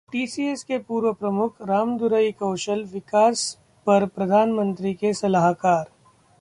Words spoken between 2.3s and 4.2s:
कौशल विकास पर